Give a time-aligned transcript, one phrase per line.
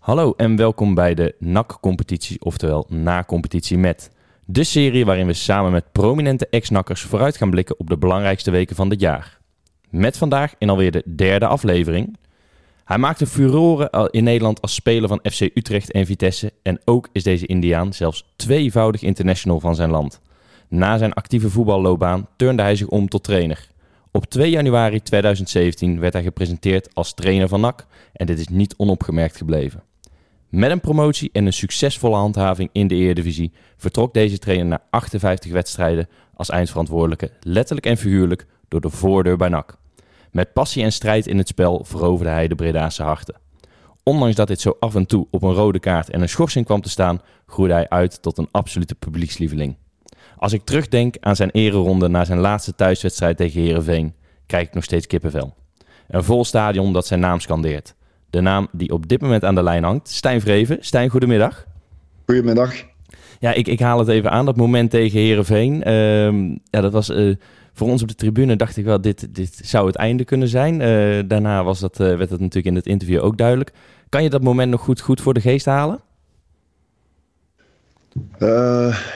[0.00, 4.10] Hallo en welkom bij de NAC-competitie, oftewel Na-competitie met.
[4.44, 8.76] De serie waarin we samen met prominente ex-nakkers vooruit gaan blikken op de belangrijkste weken
[8.76, 9.38] van dit jaar.
[9.90, 12.16] Met vandaag in alweer de derde aflevering.
[12.84, 17.22] Hij maakte furoren in Nederland als speler van FC Utrecht en Vitesse en ook is
[17.22, 20.20] deze Indiaan zelfs tweevoudig international van zijn land.
[20.68, 23.68] Na zijn actieve voetballoopbaan turnde hij zich om tot trainer.
[24.10, 28.74] Op 2 januari 2017 werd hij gepresenteerd als trainer van NAC en dit is niet
[28.76, 29.88] onopgemerkt gebleven.
[30.50, 35.52] Met een promotie en een succesvolle handhaving in de Eredivisie vertrok deze trainer na 58
[35.52, 39.78] wedstrijden als eindverantwoordelijke, letterlijk en figuurlijk, door de voordeur bij NAC.
[40.30, 43.34] Met passie en strijd in het spel veroverde hij de Bredaanse harten.
[44.02, 46.80] Ondanks dat dit zo af en toe op een rode kaart en een schorsing kwam
[46.80, 49.76] te staan, groeide hij uit tot een absolute publiekslieveling.
[50.36, 54.14] Als ik terugdenk aan zijn ereronde na zijn laatste thuiswedstrijd tegen Herenveen,
[54.46, 55.54] krijg ik nog steeds kippenvel.
[56.08, 57.94] Een vol stadion dat zijn naam scandeert.
[58.30, 60.76] De naam die op dit moment aan de lijn hangt, Stijn Vreven.
[60.80, 61.66] Stijn, goedemiddag.
[62.26, 62.74] Goedemiddag.
[63.40, 65.88] Ja, ik, ik haal het even aan, dat moment tegen Herenveen.
[65.88, 67.36] Uh, ja, dat was uh,
[67.72, 70.80] voor ons op de tribune, dacht ik wel, dit, dit zou het einde kunnen zijn.
[70.80, 73.72] Uh, daarna was dat, uh, werd dat natuurlijk in het interview ook duidelijk.
[74.08, 76.00] Kan je dat moment nog goed, goed voor de geest halen?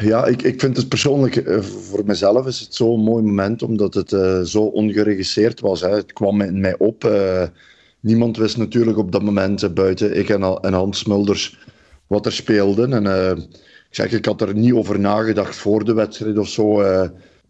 [0.00, 4.08] Ja, ik, ik vind het persoonlijk, voor mezelf is het zo'n mooi moment, omdat het
[4.48, 5.80] zo ongeregisseerd was.
[5.80, 5.88] Hè.
[5.88, 7.10] Het kwam in mij op.
[8.04, 11.58] niemand wist natuurlijk op dat moment, buiten ik en, en Hans Mulders,
[12.06, 12.86] wat er speelde.
[12.88, 13.06] En
[13.88, 16.80] ik zeg, ik had er niet over nagedacht voor de wedstrijd of zo.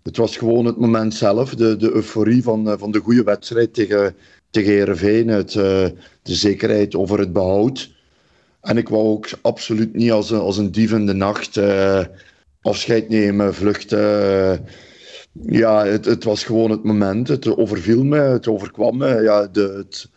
[0.03, 4.15] het was gewoon het moment zelf, de, de euforie van, van de goede wedstrijd tegen,
[4.51, 5.29] tegen Heerenveen.
[5.29, 7.91] Het, de zekerheid over het behoud.
[8.61, 11.59] En ik wou ook absoluut niet als een, als een dief in de nacht
[12.65, 14.65] afscheid nemen, vluchten.
[15.33, 17.29] ja, het, het, was gewoon het moment.
[17.29, 19.23] Het overviel me, het overkwam me.
[19.23, 20.09] Ja, de, het,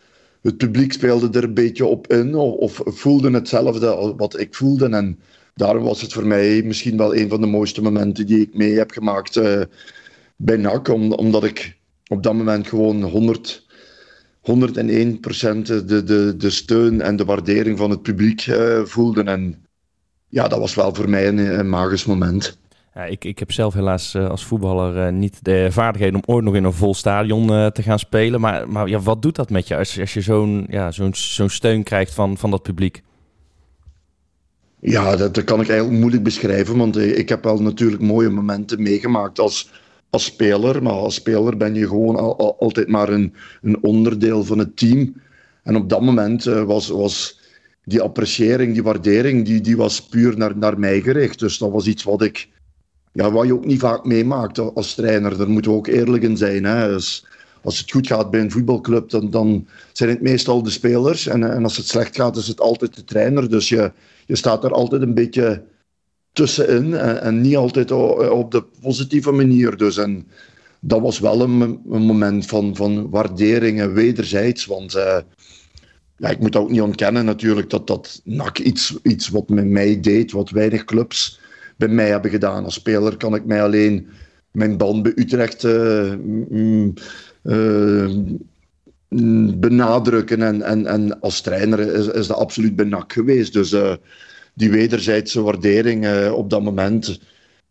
[0.47, 4.89] het publiek speelde er een beetje op in of, of voelde hetzelfde wat ik voelde.
[4.89, 5.19] En
[5.55, 8.77] daarom was het voor mij misschien wel een van de mooiste momenten die ik mee
[8.77, 9.61] heb gemaakt uh,
[10.35, 10.87] bij NAC.
[10.87, 13.65] Om, omdat ik op dat moment gewoon 100
[14.41, 14.51] 101%
[15.61, 19.27] de, de, de steun en de waardering van het publiek uh, voelden.
[19.27, 19.65] En
[20.27, 22.57] ja, dat was wel voor mij een magisch moment.
[22.97, 26.43] Ja, ik, ik heb zelf helaas uh, als voetballer uh, niet de vaardigheden om ooit
[26.43, 28.41] nog in een vol stadion uh, te gaan spelen.
[28.41, 31.49] Maar, maar ja, wat doet dat met je als, als je zo'n ja, zo'n zo'n
[31.49, 33.03] steun krijgt van, van dat publiek?
[34.79, 36.77] Ja, dat, dat kan ik eigenlijk moeilijk beschrijven.
[36.77, 39.69] Want ik heb wel natuurlijk mooie momenten meegemaakt als
[40.09, 40.83] als speler.
[40.83, 44.77] Maar als speler ben je gewoon al, al, altijd maar een, een onderdeel van het
[44.77, 45.13] team.
[45.63, 47.39] En op dat moment was, was
[47.83, 51.39] die appreciëring, die waardering, die, die was puur naar, naar mij gericht.
[51.39, 52.47] Dus dat was iets wat ik,
[53.17, 55.37] ja, wat je ook niet vaak meemaakt als trainer.
[55.37, 56.63] Daar moeten we ook eerlijk in zijn.
[56.63, 56.93] Hè.
[57.63, 61.27] Als het goed gaat bij een voetbalclub, dan, dan zijn het meestal de spelers.
[61.27, 63.49] En, en als het slecht gaat, is het altijd de trainer.
[63.49, 63.91] Dus je,
[64.25, 65.63] je staat er altijd een beetje
[66.31, 67.91] tussenin en, en niet altijd
[68.31, 69.77] op de positieve manier.
[69.77, 70.27] Dus en
[70.79, 74.65] dat was wel een, een moment van, van waardering en wederzijds.
[74.65, 75.17] Want uh,
[76.17, 79.99] ja, ik moet ook niet ontkennen natuurlijk dat dat NAC iets, iets wat met mij
[79.99, 81.45] deed, wat weinig clubs
[81.77, 82.63] bij mij hebben gedaan.
[82.63, 84.07] Als speler kan ik mij alleen
[84.51, 86.13] mijn band bij Utrecht uh,
[86.49, 86.93] mm,
[87.43, 88.09] uh,
[89.59, 90.41] benadrukken.
[90.41, 93.53] En, en, en als trainer is, is dat absoluut bij NAC geweest.
[93.53, 93.75] Dus
[94.53, 97.19] die wederzijdse waardering op dat moment,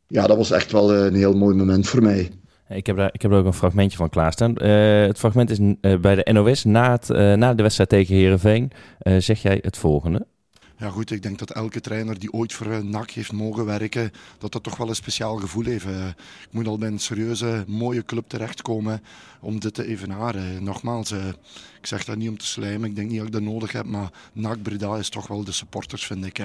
[0.06, 2.30] ja, dat was echt wel een heel mooi moment voor mij.
[2.68, 4.62] Ik heb, daar, ik heb ook een fragmentje van klaarstaan.
[4.62, 5.58] Het fragment is
[6.00, 8.70] bij de NOS na, het, na de wedstrijd tegen Herenveen.
[9.18, 10.26] zeg jij het volgende?
[10.78, 14.52] Ja goed, ik denk dat elke trainer die ooit voor NAC heeft mogen werken, dat
[14.52, 15.84] dat toch wel een speciaal gevoel heeft.
[15.84, 19.02] ik moet al bij een serieuze, mooie club terechtkomen
[19.40, 20.64] om dit te evenaren.
[20.64, 21.12] Nogmaals,
[21.80, 23.86] ik zeg dat niet om te slijmen, ik denk niet dat ik dat nodig heb,
[23.86, 26.38] maar NAC Breda is toch wel de supporters, vind ik.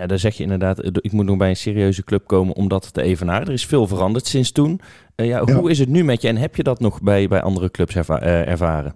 [0.00, 2.92] Ja, daar zeg je inderdaad, ik moet nog bij een serieuze club komen om dat
[2.92, 3.46] te evenaren.
[3.46, 4.80] Er is veel veranderd sinds toen.
[5.16, 5.70] Uh, ja, hoe ja.
[5.70, 8.20] is het nu met je en heb je dat nog bij, bij andere clubs erva
[8.20, 8.94] ervaren?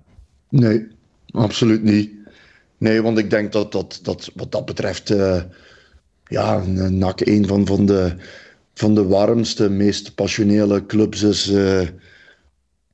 [0.49, 0.87] Nee,
[1.31, 2.11] absoluut niet.
[2.79, 5.43] Nee, want ik denk dat, dat, dat wat dat betreft, uh,
[6.25, 8.15] ja, NAC een van, van, de,
[8.75, 11.53] van de warmste, meest passionele clubs is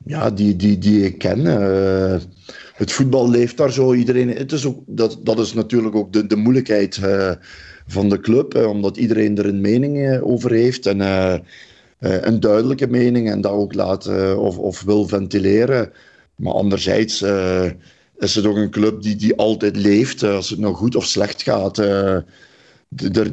[0.04, 1.38] ja, die, die, die ik ken.
[1.38, 2.18] Uh,
[2.74, 3.94] het voetbal leeft daar zo.
[3.94, 7.00] Iedereen, het is ook, dat, dat is natuurlijk ook de, de moeilijkheid
[7.86, 11.00] van de club, omdat iedereen er een mening over heeft en
[11.98, 14.06] een duidelijke mening en dat ook laat
[14.36, 15.92] of, of wil ventileren.
[16.34, 17.24] Maar anderzijds
[18.20, 21.42] is het ook een club die, die altijd leeft, als het nou goed of slecht
[21.42, 21.78] gaat.
[21.78, 22.24] er,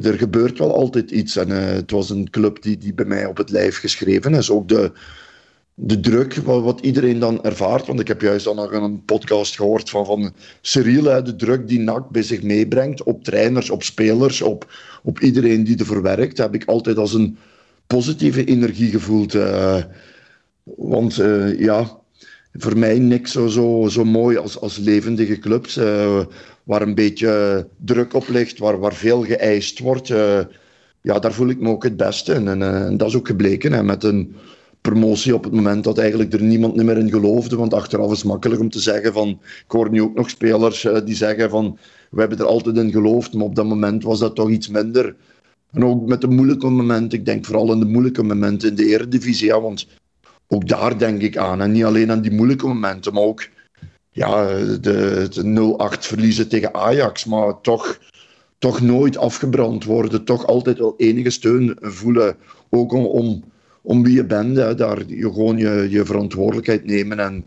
[0.02, 1.36] er gebeurt wel altijd iets.
[1.36, 4.50] En het was een club die, die bij mij op het lijf geschreven is.
[4.50, 4.92] Ook de,
[5.74, 7.86] de druk wat, wat, iedereen dan ervaart.
[7.86, 11.80] Want ik heb juist dan nog een podcast gehoord van, van Cyril, de druk die
[11.80, 16.54] NAC bij zich meebrengt op trainers, op spelers, op, op iedereen die ervoor werkt, heb
[16.54, 17.38] ik altijd als een
[17.86, 19.36] positieve energie gevoeld.
[20.64, 21.14] Want
[21.58, 21.98] ja,
[22.52, 26.24] voor mij niks zo, zo, zo mooi als, als levendige clubs, uh,
[26.64, 30.08] waar een beetje druk op ligt, waar, waar veel geëist wordt.
[31.00, 32.48] ja, daar voel ik me ook het beste in.
[32.48, 34.34] En, en dat is ook gebleken hè, met een
[34.80, 37.56] promotie op het moment dat eigenlijk er niemand meer in geloofde.
[37.56, 39.28] Want achteraf is het makkelijk om te zeggen van...
[39.28, 41.78] Ik hoor nu ook nog spelers die zeggen van...
[42.10, 45.16] We hebben er altijd in geloofd, maar op dat moment was dat toch iets minder.
[45.72, 47.18] En ook met de moeilijke momenten.
[47.18, 49.46] Ik denk vooral in de moeilijke momenten in de eredivisie.
[49.46, 49.86] Ja, want
[50.48, 51.60] ook daar denk ik aan.
[51.60, 53.48] En niet alleen aan die moeilijke momenten, maar ook...
[54.10, 54.46] Ja,
[54.80, 57.24] de, de 0-8 verliezen tegen Ajax.
[57.24, 57.98] Maar toch,
[58.58, 60.24] toch nooit afgebrand worden.
[60.24, 62.36] Toch altijd wel enige steun voelen.
[62.70, 63.44] Ook om, om
[63.88, 64.56] om wie je bent.
[64.56, 67.44] Daar je gewoon je, je verantwoordelijkheid nemen en,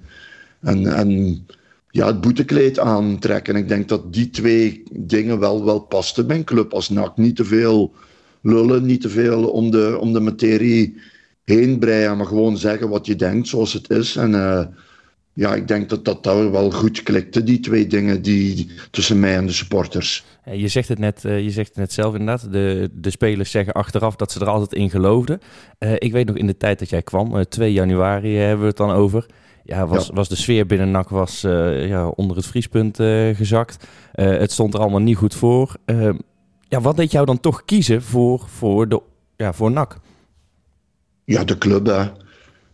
[0.61, 1.39] en, en
[1.89, 3.55] ja, het boetekleed aantrekken.
[3.55, 7.17] Ik denk dat die twee dingen wel, wel pasten bij een club als NAC.
[7.17, 7.93] Niet te veel
[8.41, 10.97] lullen, niet te veel om de, om de materie
[11.51, 14.15] heen breien, maar gewoon zeggen wat je denkt zoals het is.
[14.15, 14.65] En uh,
[15.33, 19.35] ja, ik denk dat dat daar wel goed klikte, die twee dingen die, tussen mij
[19.35, 20.25] en de supporters.
[20.51, 22.51] Je zegt het net, eh, je zegt het net zelf inderdaad.
[22.51, 25.39] De, de spelers zeggen achteraf dat ze er altijd in geloofden.
[25.79, 28.77] Uh, ik weet nog in de tijd dat jij kwam, 2 januari hebben we het
[28.77, 29.25] dan over.
[29.63, 32.97] Ja, was, was de sfeer binnen NAC was, ja, onder het vriespunt
[33.37, 33.87] gezakt.
[34.11, 35.75] het stond er allemaal niet goed voor.
[36.67, 39.01] ja, wat deed jou dan toch kiezen voor, voor, de,
[39.35, 39.99] ja, voor NAC?
[41.31, 41.85] Ja, de club.
[41.85, 42.01] Hè.
[42.03, 42.11] Ik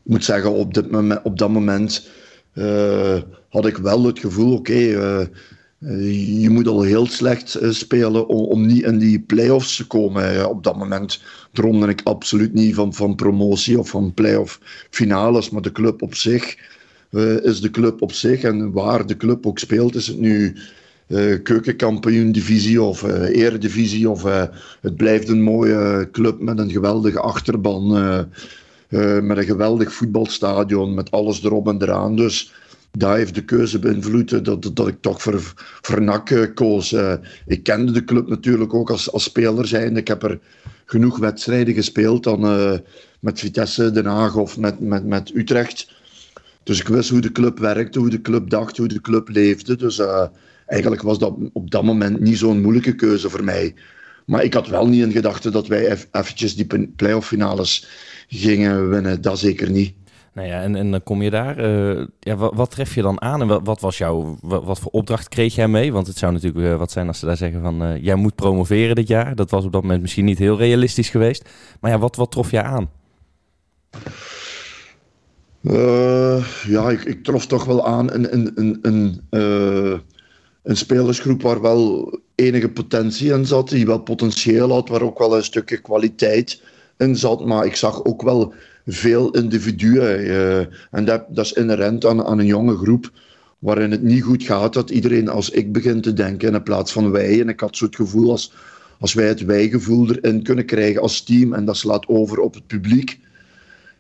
[0.04, 0.86] moet zeggen, op, dit
[1.24, 2.10] op dat moment
[2.54, 3.18] uh,
[3.50, 8.46] had ik wel het gevoel, oké, uh, eh, je moet al heel slecht spelen om,
[8.46, 10.50] om, niet in die play-offs te komen.
[10.50, 11.22] op dat moment
[11.52, 16.16] droomde ik absoluut niet van, van promotie of van play-off finales, maar de club op
[16.16, 16.58] zich
[17.42, 18.42] is de club op zich.
[18.42, 20.56] En waar de club ook speelt, is het nu
[21.44, 24.10] keukenkampioen-divisie of eredivisie.
[24.10, 24.24] Of,
[24.82, 27.98] het blijft een mooie club met een geweldige achterban.
[28.90, 32.16] Uh, met een geweldig voetbalstadion, met alles erop en eraan.
[32.16, 32.54] Dus
[32.92, 36.94] daar heeft de keuze beïnvloed dat, dat ik toch voor, voor uh, koos.
[36.94, 37.14] Uh,
[37.46, 39.98] ik kende de club natuurlijk ook als, als speler zijn.
[39.98, 40.40] Ik heb er
[40.86, 42.40] genoeg wedstrijden gespeeld dan
[43.20, 45.92] met Vitesse Den Haag of met, met, met Utrecht.
[46.64, 49.76] Dus ik wist hoe de club werkte, hoe de club dacht, hoe de club leefde.
[49.76, 50.02] Dus
[50.68, 53.76] eigenlijk was dat op dat moment niet zo'n moeilijke keuze voor mij.
[54.26, 57.88] Maar ik had wel niet in gedachten dat wij eventjes die play-off finales
[58.28, 59.22] gingen winnen.
[59.22, 59.94] Dat zeker niet.
[60.38, 61.60] Nou ja, en, en dan kom je daar.
[61.60, 64.80] Uh, ja, wat, wat, tref je dan aan en wat, wat was jouw, wat, wat,
[64.80, 65.92] voor opdracht kreeg jij mee?
[65.92, 68.36] Want het zou natuurlijk uh, wat zijn als ze daar zeggen van uh, jij moet
[68.36, 69.36] promoveren dit jaar.
[69.36, 71.50] Dat was op dat moment misschien niet heel realistisch geweest.
[71.80, 72.90] Maar ja, wat, wat trof jij aan?
[76.68, 80.02] ja, ik, ik, trof toch wel aan een, een, een, een,
[80.68, 85.36] een spelersgroep waar wel enige potentie in zat, die wel potentieel had, waar ook wel
[85.36, 86.62] een stukje kwaliteit
[86.98, 87.46] in zat.
[87.46, 88.54] Maar ik zag ook wel
[88.86, 90.20] veel individuen.
[90.20, 90.58] Uh,
[90.92, 93.12] en dat, dat is inherent aan, aan een jonge groep
[93.60, 97.12] waarin het niet goed gaat, dat iedereen als ik begint te denken in plaats van
[97.12, 97.42] wij.
[97.42, 98.54] En ik had zo het gevoel als,
[99.00, 102.68] als wij het wij-gevoel erin kunnen krijgen als team en dat slaat over op het
[102.68, 103.20] publiek,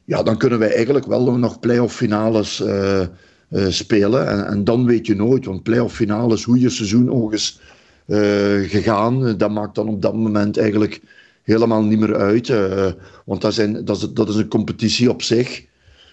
[0.06, 3.02] ja, dan kunnen wij eigenlijk wel nog play-off finales uh,
[3.52, 4.28] spelen.
[4.28, 7.60] En, en, dan weet je nooit, want play-off finales, hoe je seizoen ook is
[8.68, 11.02] gegaan, dat maakt dan op dat moment eigenlijk
[11.48, 12.48] helemaal niet meer uit.
[12.48, 12.92] Uh,
[13.26, 15.66] want dat, zijn, dat, is, dat is een competitie op zich.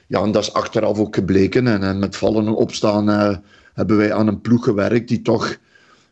[0.07, 1.67] Ja, en dat is achteraf ook gebleken.
[1.67, 3.37] En, en met vallen en opstaan uh,
[3.75, 5.57] hebben wij aan een ploeg gewerkt die toch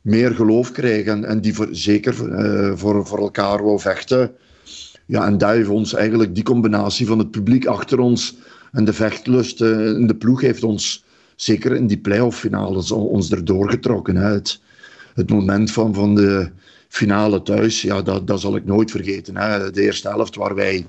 [0.00, 4.33] meer geloof krijgen en die voor, zeker uh, voor, voor elkaar wil vechten.
[5.07, 8.37] Ja, en daar heeft ons eigenlijk die combinatie van het publiek achter ons
[8.73, 11.05] en de vechtlust in de ploeg heeft ons
[11.42, 14.16] zeker in die play-off finales ons erdoor getrokken.
[14.16, 14.61] Het,
[15.30, 16.50] moment van, van de
[16.88, 19.37] finale thuis, ja, dat, dat zal ik nooit vergeten.
[19.37, 19.70] Hè.
[19.70, 20.87] De eerste helft waar wij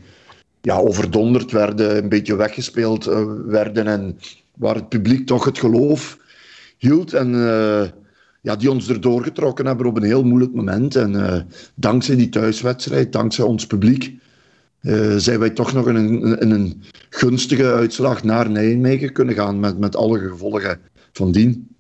[0.62, 4.18] ja, overdonderd werden, een beetje weggespeeld uh, werden en
[4.54, 6.18] waar het publiek toch het geloof
[6.78, 7.84] hield en uh,
[8.42, 10.96] ja, die ons erdoor getrokken hebben op een heel moeilijk moment.
[10.96, 11.36] En uh,
[11.76, 14.14] dankzij die thuiswedstrijd, dankzij ons publiek,
[15.18, 19.96] zijn wij toch nog in een, een gunstige uitslag naar Nijmegen kunnen gaan met, met
[19.96, 20.80] alle gevolgen
[21.12, 21.74] van dien.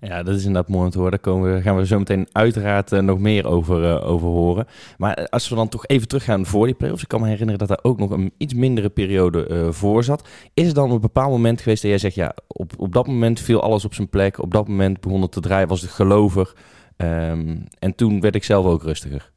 [0.00, 1.12] Ja, dat is inderdaad mooi om te horen.
[1.12, 4.66] Daar komen gaan we zo meteen uiteraard uh, nog meer over, uh, over horen.
[4.98, 7.02] Maar eh, als we dan toch even teruggaan voor die playoffs.
[7.02, 10.28] Ik kan me herinneren dat daar ook nog een iets mindere periode voor zat.
[10.54, 12.14] Is er dan een bepaald moment geweest dat jij zegt...
[12.14, 14.42] ja, op, op dat moment viel alles op zijn plek.
[14.42, 16.52] Op dat moment begon het te draaien, was het gelover.
[16.96, 19.30] Um, en toen werd ik zelf ook rustiger.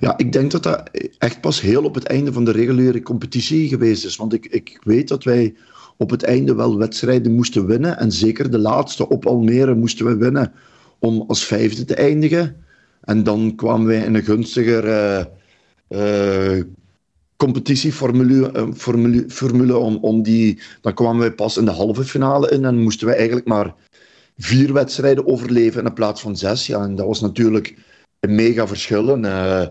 [0.00, 3.68] Ja, ik denk dat dat echt pas heel op het einde van de reguliere competitie
[3.68, 4.16] geweest is.
[4.16, 5.54] Want ik, ik weet dat wij
[5.96, 7.98] op het einde wel wedstrijden moesten winnen.
[7.98, 10.52] En zeker de laatste op Almere moesten we winnen
[10.98, 12.56] om als vijfde te eindigen.
[13.00, 14.84] En dan kwamen wij in een gunstiger
[15.88, 16.62] uh,
[17.36, 20.58] competitieformule uh, formule, formule om, om die...
[20.80, 23.74] Dan kwamen wij pas in de halve finale in en moesten wij eigenlijk maar
[24.36, 26.66] vier wedstrijden overleven in plaats van zes.
[26.66, 27.74] Ja, en dat was natuurlijk
[28.28, 29.12] mega verschil.
[29.12, 29.66] En, uh,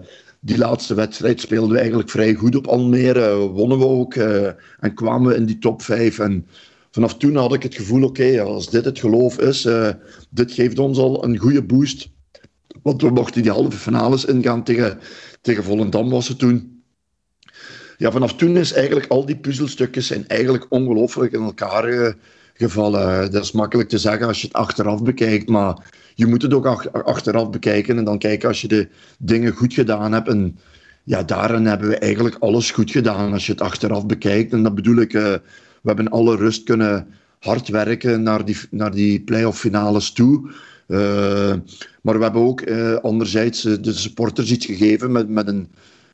[0.45, 3.35] die laatste wedstrijd speelden we eigenlijk vrij goed op Almere.
[3.35, 4.45] Wonnen we ook uh,
[4.79, 6.19] en kwamen we in die top 5.
[6.19, 6.47] En
[6.91, 9.89] vanaf toen had ik het gevoel: oké, als dit het geloof is, uh,
[10.29, 12.09] dit geeft ons al een goede boost.
[12.81, 14.99] Want we mochten die halve finales ingaan tegen,
[15.41, 16.83] tegen Volendam, was het toen.
[17.97, 22.15] Ja, vanaf toen is eigenlijk al die puzzelstukjes zijn eigenlijk ongelooflijk in elkaar
[22.53, 23.31] gevallen.
[23.31, 26.65] Dat is makkelijk te zeggen als je het achteraf bekijkt, maar je moet het ook
[26.91, 28.87] achteraf bekijken en dan kijken als je de
[29.19, 30.27] dingen goed gedaan hebt.
[30.27, 30.57] En
[31.03, 34.53] ja, daarin hebben we eigenlijk alles goed gedaan als je het achteraf bekijkt.
[34.53, 35.39] En dat bedoel ik, uh, we
[35.83, 37.07] hebben alle rust kunnen
[37.39, 40.51] hard werken naar die, naar die play-off finales toe.
[40.87, 41.53] Uh,
[42.01, 45.67] maar we hebben ook uh, anderzijds de supporters iets gegeven met, met, een,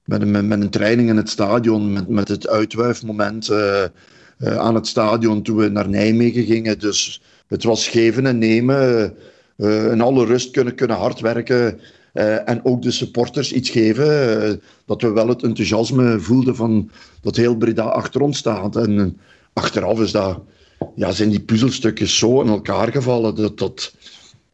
[0.05, 3.51] met, een, met een training in het stadion, met, met het uitwuifmoment
[4.39, 6.79] aan het stadion toen we naar Nijmegen gingen.
[6.79, 9.13] Dus het was geven en nemen
[9.59, 11.79] uh, in alle rust kunnen, kunnen hard werken.
[12.13, 14.07] Uh, en ook de supporters iets geven.
[14.47, 14.53] Uh,
[14.85, 18.75] dat we wel het enthousiasme voelden van dat heel Breda achter ons staat.
[18.75, 19.19] En
[19.53, 20.41] achteraf is dat,
[20.95, 23.55] ja, zijn die puzzelstukjes zo in elkaar gevallen.
[23.55, 23.93] Dat,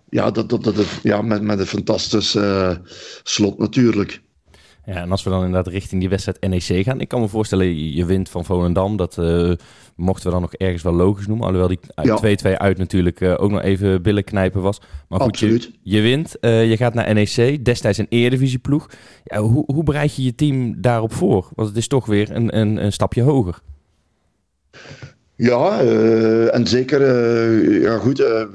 [0.10, 2.38] ja, dat, dat, dat, ja, met, met een fantastisch
[3.24, 4.22] slot natuurlijk.
[4.86, 7.02] Ja, en als we dan inderdaad richting die wedstrijd NEC gaan.
[7.02, 8.98] Ik kan me voorstellen, je wint van Volendam.
[8.98, 9.16] Dat
[9.96, 11.48] mochten we dan nog ergens wel logisch noemen.
[11.48, 11.80] Alhoewel die
[12.38, 12.58] 2-2 ja.
[12.58, 14.82] uit natuurlijk uh, ook nog even billen knijpen was.
[15.10, 16.36] Maar goed, je, je, wint.
[16.42, 17.66] Uh, je gaat naar NEC.
[17.66, 18.90] Destijds een eredivisieploeg.
[19.24, 21.50] Ja, hoe, hoe bereid je je team daarop voor?
[21.56, 23.60] Want het is toch weer een, een, een stapje hoger.
[25.36, 25.80] Ja,
[26.50, 27.02] en zeker,
[27.82, 28.20] ja goed...
[28.20, 28.48] ik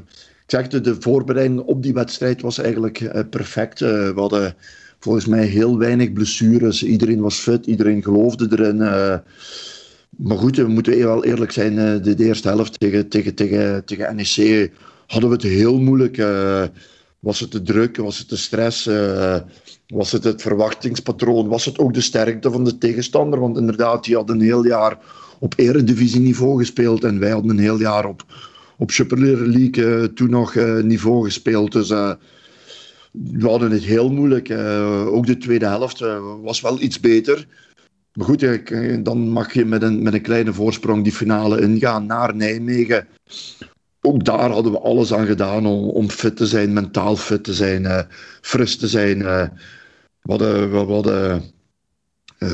[0.46, 3.78] zeg, de, de voorbereiding op die wedstrijd was eigenlijk perfect.
[3.78, 4.54] we hadden
[4.98, 6.82] volgens mij heel weinig blessures.
[6.82, 8.80] Iedereen was fit, iedereen geloofde erin.
[10.18, 11.72] Uh, maar goed, we moeten wel eerlijk zijn.
[11.72, 14.70] Uh, de, eerste helft tegen, tegen, tegen, tegen NEC
[15.06, 16.18] hadden we het heel moeilijk.
[16.18, 16.64] Uh,
[17.18, 18.88] was het de druk, was het de stress,
[19.86, 23.40] was het het verwachtingspatroon, was het ook de sterkte van de tegenstander?
[23.40, 24.98] Want inderdaad, die hadden een heel jaar
[25.38, 28.24] op eredivisieniveau gespeeld en wij hadden een heel jaar op,
[28.78, 31.72] op Super League toen nog niveau gespeeld.
[31.72, 31.92] Dus
[33.12, 34.48] we hadden het heel moeilijk.
[34.48, 37.46] Uh, ook de tweede helft uh, was wel iets beter.
[38.14, 42.06] Maar goed, uh, dan mag je met een, met een kleine voorsprong die finale ingaan
[42.06, 43.06] naar Nijmegen.
[44.00, 48.06] Ook daar hadden we alles aan gedaan om, fit te zijn, mentaal fit te zijn,
[48.40, 49.18] fris te zijn.
[49.18, 49.50] we
[50.22, 51.42] hadden, we hadden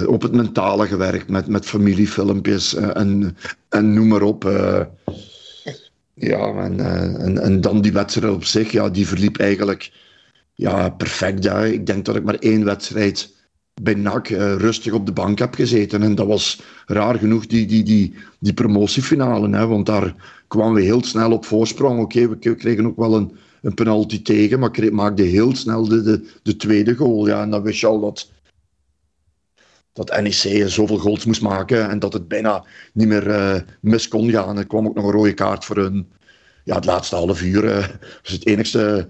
[0.07, 3.37] op het mentale gewerkt met, met familiefilmpjes en,
[3.69, 4.45] en noem maar op.
[6.15, 6.81] ja, en,
[7.21, 9.93] en, en dan die wedstrijd op zich, ja, die verliep eigenlijk
[10.57, 11.45] ja, perfect.
[11.45, 11.65] Ja.
[11.65, 13.35] Ik denk dat ik maar één wedstrijd
[13.83, 16.03] bij NAC uh, rustig op de bank heb gezeten.
[16.03, 19.57] En dat was raar genoeg die, die, die, die promotiefinale.
[19.57, 20.15] Hè, want daar
[20.49, 22.01] kwamen we heel snel op voorsprong.
[22.01, 26.03] Oké, we kregen ook wel een, een penalty tegen, maar ik maakte heel snel de,
[26.03, 27.27] de, de tweede goal.
[27.27, 28.31] Ja, en dan wist je al dat,
[29.93, 34.31] dat NEC zoveel goals moest maken en dat het bijna niet meer uh, mis kon
[34.31, 34.59] gaan.
[34.59, 36.09] Er kwam ook nog een rode kaart voor hun.
[36.65, 37.77] Ja, het laatste half uur uh,
[38.23, 39.09] was het enigste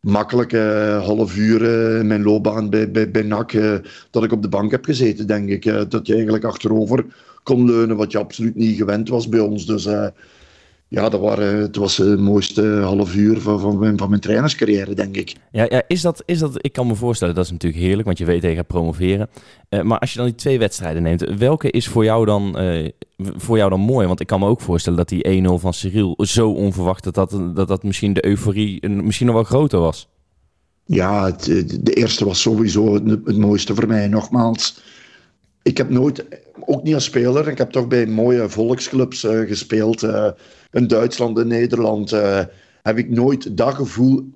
[0.00, 0.58] makkelijke
[1.02, 1.62] half uur
[1.98, 3.74] in mijn loopbaan bij, bij, bij NAC uh,
[4.10, 5.90] dat ik op de bank heb gezeten, denk ik.
[5.90, 7.04] Dat je eigenlijk achterover
[7.42, 9.66] kon leunen, wat je absoluut niet gewend was bij ons.
[9.66, 9.88] Dus
[10.90, 14.94] ja, dat waren, het was het mooiste half uur van, van, mijn, van mijn trainerscarrière,
[14.94, 15.34] denk ik.
[15.52, 18.18] Ja, ja is, dat, is dat, ik kan me voorstellen, dat is natuurlijk heerlijk, want
[18.18, 19.28] je weet dat je gaat promoveren.
[19.70, 22.88] Uh, maar als je dan die twee wedstrijden neemt, welke is voor jou dan, uh,
[23.18, 24.06] voor jou dan mooi?
[24.06, 27.56] Want ik kan me ook voorstellen dat die 1-0 van Cyril zo onverwacht dat dat,
[27.56, 30.08] dat, dat misschien de euforie misschien nog wel groter was.
[30.84, 31.44] Ja, het,
[31.80, 34.08] de eerste was sowieso het, het mooiste voor mij.
[34.08, 34.82] Nogmaals,
[35.62, 36.24] ik heb nooit,
[36.60, 40.02] ook niet als speler, ik heb toch bij mooie volksclubs uh, gespeeld.
[40.70, 42.12] In Duitsland, in Nederland.
[42.12, 42.40] Uh,
[42.82, 44.30] heb ik nooit dat gevoel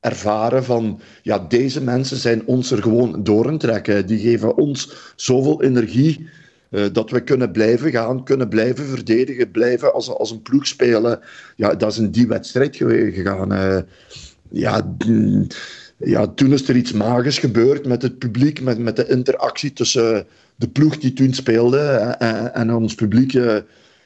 [0.00, 4.06] ervaren van, ja, deze mensen zijn ons er gewoon door trekken.
[4.06, 6.28] Die geven ons zoveel energie
[6.92, 11.20] dat we kunnen blijven gaan, kunnen blijven verdedigen, blijven als, als een ploeg spelen.
[11.56, 13.84] Ja, dat is in die wedstrijd gegaan.
[14.50, 14.96] ja,
[15.98, 20.26] ja, toen is er iets magisch gebeurd met het publiek, met, met de interactie tussen
[20.56, 21.78] de ploeg die toen speelde
[22.18, 23.32] en, en ons publiek.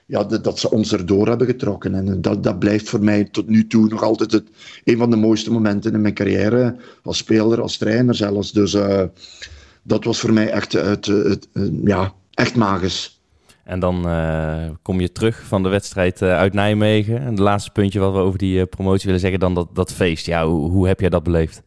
[0.06, 1.94] Ja, dat ze ons erdoor hebben getrokken.
[1.94, 4.44] En dat, dat blijft voor mij tot nu toe nog altijd het,
[4.84, 6.76] een van de mooiste momenten in mijn carrière.
[7.02, 8.52] Als speler, als trainer zelfs.
[8.52, 9.02] Dus uh,
[9.82, 13.20] dat was voor mij echt, het, het, het, ja, echt magisch.
[13.64, 14.06] En dan
[14.82, 17.18] kom je terug van de wedstrijd uit Nijmegen.
[17.18, 20.26] En het laatste puntje wat we over die promotie willen zeggen, dan dat, dat feest.
[20.26, 21.62] Ja, hoe, hoe heb jij dat beleefd?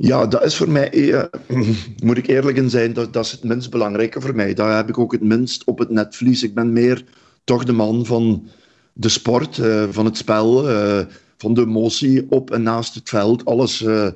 [0.00, 1.24] Ja, dat is voor mij, eh,
[2.04, 4.54] moet ik eerlijk in zijn, dat, dat is het minst belangrijke voor mij.
[4.54, 6.42] Daar heb ik ook het minst op het netvlies.
[6.42, 7.04] Ik ben meer
[7.44, 8.48] toch de man van
[8.92, 11.00] de sport, uh, van het spel, uh,
[11.36, 13.44] van de emotie op en naast het veld.
[13.44, 14.08] Alles uh,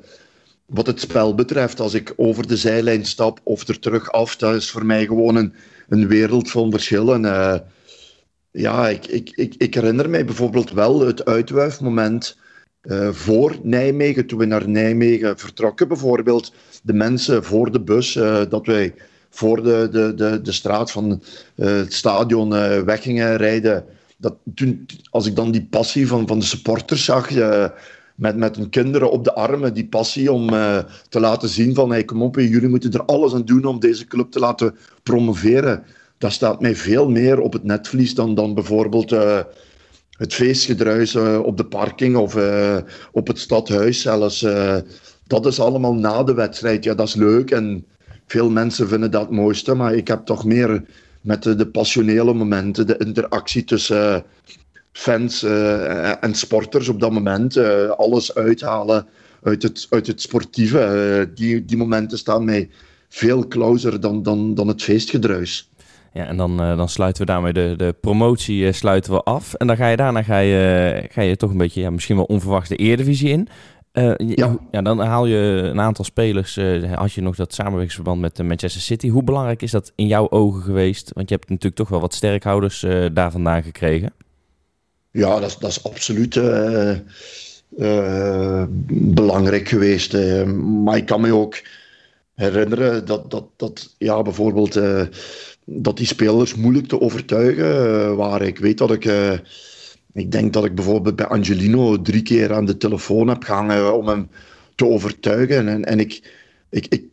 [0.65, 1.79] wat het spel betreft.
[1.79, 5.35] Als ik over de zijlijn stap of er terug af, dat is voor mij gewoon
[5.35, 5.53] een,
[5.89, 7.21] een wereld van verschillen.
[8.51, 12.37] ja, ik, ik, ik, ik herinner mij bijvoorbeeld wel het uitwuifmoment
[12.83, 18.41] uh, voor Nijmegen, toen we naar Nijmegen vertrokken bijvoorbeeld, de mensen voor de bus, uh,
[18.49, 18.93] dat wij
[19.29, 21.21] voor de, de, de, de straat van
[21.55, 22.49] uh, het stadion
[22.85, 23.85] weg gingen rijden.
[24.17, 27.29] Dat, toen, als ik dan die passie van, van de supporters zag,
[28.15, 30.47] met, met hun kinderen op de armen, die passie om
[31.09, 34.05] te laten zien van hey, kom op, jullie moeten er alles aan doen om deze
[34.05, 35.83] club te laten promoveren.
[36.17, 39.15] Dat staat mij veel meer op het netvlies dan, dan bijvoorbeeld
[40.17, 42.77] het feestgedruis uh, op de parking of uh,
[43.11, 44.41] op het stadhuis zelfs.
[44.41, 44.77] Uh,
[45.27, 46.83] dat is allemaal na de wedstrijd.
[46.83, 47.85] Ja, dat is leuk en
[48.27, 49.73] veel mensen vinden dat het mooiste.
[49.73, 50.83] Maar ik heb toch meer
[51.21, 54.23] met de, de passionele momenten, de interactie tussen
[54.91, 55.43] fans
[56.19, 57.57] en sporters op dat moment.
[57.97, 59.07] alles uithalen
[59.43, 61.31] uit het, uit het sportieve.
[61.35, 62.69] die, die momenten staan mij
[63.09, 65.69] veel closer dan, dan, dan het feestgedruis.
[66.13, 69.53] Ja, en dan, uh, dan sluiten we daarmee de, de promotie uh, sluiten we af.
[69.53, 72.25] En dan ga je daarna ga je, ga je toch een beetje, ja, misschien wel
[72.25, 73.47] onverwacht de Eredivisie in.
[73.93, 74.57] Uh, ja.
[74.71, 74.81] ja.
[74.81, 76.59] dan haal je een aantal spelers.
[76.95, 79.09] had je nog dat samenwerkingsverband met Manchester City.
[79.09, 81.11] Hoe belangrijk is dat in jouw ogen geweest?
[81.13, 84.13] Want je hebt natuurlijk toch wel wat sterkhouders daar vandaan gekregen.
[85.11, 86.41] Ja, dat is, dat is absoluut
[88.87, 90.13] belangrijk geweest.
[90.83, 91.61] maar ik kan me ook
[92.33, 94.79] herinneren dat, dat, dat ja, bijvoorbeeld
[95.65, 98.47] dat die spelers moeilijk te overtuigen uh, waren.
[98.47, 99.05] Ik weet dat ik.
[99.05, 99.31] Uh,
[100.13, 104.07] ik denk dat ik bijvoorbeeld bij Angelino drie keer aan de telefoon heb gehangen om
[104.07, 104.29] hem
[104.75, 105.67] te overtuigen.
[105.67, 106.31] En, en ik,
[106.69, 107.03] ik, ik,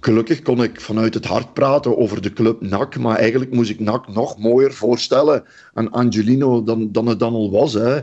[0.00, 2.98] gelukkig kon ik vanuit het hart praten over de club NAC.
[2.98, 5.44] Maar eigenlijk moest ik NAC nog mooier voorstellen
[5.74, 7.72] aan Angelino dan, dan het dan al was.
[7.72, 7.98] Hè.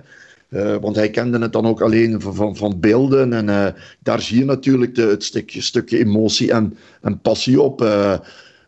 [0.50, 3.34] Uh, want hij kende het dan ook alleen van, van, van beelden.
[3.34, 7.82] En daar zie je natuurlijk de, het stukje, stukje emotie en, en passie op.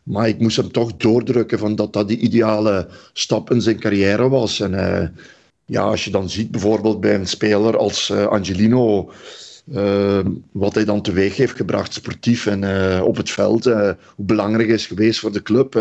[0.07, 4.29] maar ik moest hem toch doordrukken van dat dat de ideale stap in zijn carrière
[4.29, 4.59] was.
[4.59, 5.07] En uh,
[5.65, 9.11] ja, als je dan ziet bijvoorbeeld bij een speler als uh, Angelino,
[9.73, 10.19] uh,
[10.51, 12.63] wat hij dan teweeg heeft gebracht sportief en
[13.01, 15.73] op het veld, hoe belangrijk is geweest voor de club,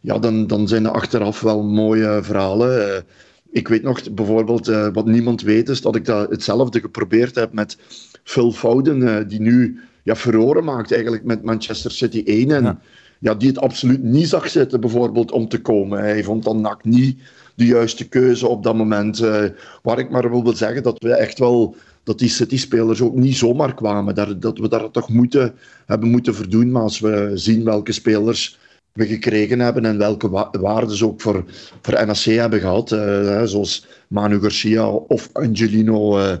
[0.00, 3.04] ja, dan, dan zijn er achteraf wel mooie verhalen.
[3.50, 7.76] ik weet nog bijvoorbeeld, wat niemand weet, is dat ik dat hetzelfde geprobeerd heb met
[8.24, 12.50] Phil Foden, die nu ja, verloren maakt eigenlijk met Manchester City 1.
[12.50, 12.80] En,
[13.18, 15.98] ja, die het absoluut niet zag zitten, bijvoorbeeld, om te komen.
[15.98, 17.20] Hij vond dan NAC niet
[17.54, 19.20] de juiste keuze op dat moment.
[19.20, 19.44] Uh,
[19.82, 23.74] waar ik maar wil zeggen dat we echt wel dat die City-spelers ook niet zomaar
[23.74, 24.40] kwamen.
[24.40, 25.54] Dat, we daar toch moeten,
[25.86, 26.70] hebben moeten verdoen.
[26.70, 28.58] Maar als we zien welke spelers
[28.92, 31.44] we gekregen hebben en welke wa waarden ze ook voor,
[31.82, 36.32] voor NAC hebben gehad, uh, zoals Manu Garcia of Angelino, uh,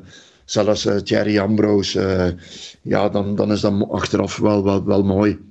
[0.44, 2.34] zelfs Thierry Ambrose,
[2.82, 5.47] ja, dan, dan is dat achteraf wel, wel mooi.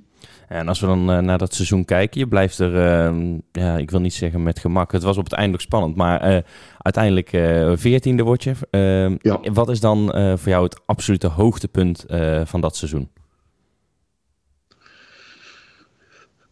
[0.47, 3.91] En als we dan uh, naar dat seizoen kijken, je blijft er, uh, ja, ik
[3.91, 4.91] wil niet zeggen met gemak.
[4.91, 6.37] Het was op het einde ook spannend, maar uh,
[6.77, 7.29] uiteindelijk
[7.79, 8.53] veertiende word je.
[8.69, 9.51] Ehm, ja.
[9.53, 12.05] Wat is dan voor jou het absolute hoogtepunt
[12.43, 13.09] van dat seizoen?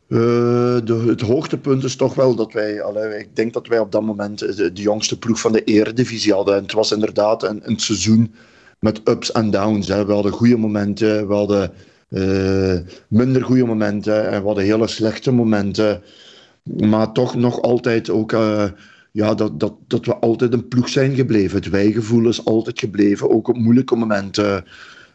[0.07, 4.01] De, het hoogtepunt is toch wel dat wij, allee, ik denk dat wij op dat
[4.01, 6.55] moment de, de, jongste ploeg van de eredivisie hadden.
[6.55, 8.33] En het was inderdaad een, een seizoen
[8.79, 9.87] met ups en downs.
[9.87, 10.05] Hè.
[10.05, 11.71] We hadden goede momenten, we hadden
[12.15, 16.01] uh, minder goede momenten en hadden hele slechte momenten.
[16.63, 18.65] Maar toch nog altijd ook uh,
[19.11, 21.57] ja, dat, dat, dat we altijd een ploeg zijn gebleven.
[21.57, 24.65] Het wijgevoel is altijd gebleven, ook op moeilijke momenten.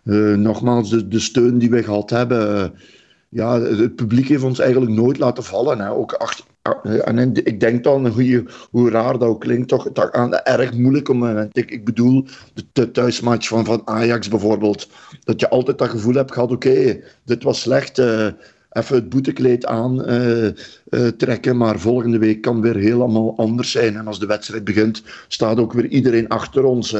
[0.04, 2.72] Uh, nogmaals, de, de steun die we gehad hebben.
[3.28, 5.80] ja, het publiek heeft ons eigenlijk nooit laten vallen.
[5.80, 5.90] Hè.
[5.90, 6.44] Ook achter,
[7.04, 11.12] en ik denk dan, hoe, hoe raar dat ook klinkt, toch dat aan erg moeilijke
[11.12, 11.56] moment.
[11.56, 12.24] Ik, ik bedoel,
[12.72, 14.88] de, thuismatch van, van Ajax bijvoorbeeld.
[15.24, 17.98] Dat je altijd dat gevoel hebt gehad, oké, dit was slecht.
[17.98, 18.26] Uh,
[18.70, 20.48] even het boetekleed aan uh,
[21.16, 23.96] trekken, maar volgende week kan weer helemaal anders zijn.
[23.96, 26.96] En als de wedstrijd begint, staat ook weer iedereen achter ons.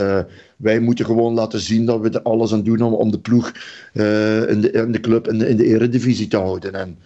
[0.56, 3.52] wij moeten gewoon laten zien dat we er alles aan doen om, om de ploeg
[3.92, 6.74] in, de, in de club in in de eredivisie te houden.
[6.74, 6.98] En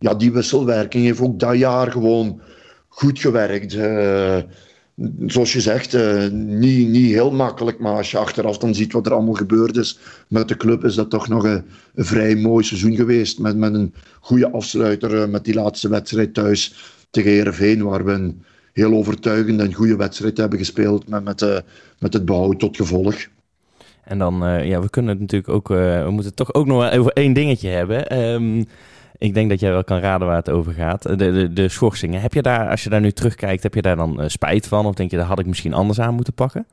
[0.00, 2.40] ja, die wisselwerking heeft ook dat jaar gewoon
[2.88, 3.74] goed gewerkt.
[3.74, 4.36] Uh,
[5.26, 7.78] zoals je zegt, uh, niet, niet heel makkelijk.
[7.78, 10.94] Maar als je achteraf dan ziet wat er allemaal gebeurd is met de club, is
[10.94, 13.38] dat toch nog een, vrij mooi seizoen geweest.
[13.38, 16.74] Met, met een goede afsluiter, uh, met die laatste wedstrijd thuis
[17.10, 21.08] tegen Heerenveen, waar we een heel overtuigende en goede wedstrijd hebben gespeeld.
[21.08, 21.62] Met, met,
[21.98, 23.16] met het behoud tot gevolg.
[24.04, 27.32] En dan, ja, we kunnen het natuurlijk ook, we moeten toch ook nog over één
[27.32, 28.18] dingetje hebben.
[28.18, 28.66] Um,
[29.20, 31.02] ik denk dat jij wel kan raden waar het over gaat.
[31.02, 32.20] De, de, de schorsingen.
[32.20, 34.86] Heb je daar, als je daar nu terugkijkt, heb je daar dan uh, spijt van?
[34.86, 36.66] Of denk je, daar had ik misschien anders aan moeten pakken?